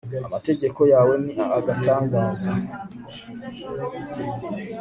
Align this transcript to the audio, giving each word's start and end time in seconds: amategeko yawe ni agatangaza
amategeko 0.27 0.81
yawe 0.93 1.13
ni 1.23 1.33
agatangaza 1.57 2.51